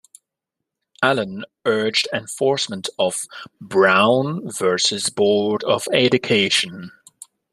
Allen 1.03 1.45
urged 1.63 2.07
enforcement 2.11 2.89
of 2.97 3.21
"Brown 3.61 4.49
versus 4.51 5.11
Board 5.11 5.63
of 5.63 5.87
Education". 5.93 6.91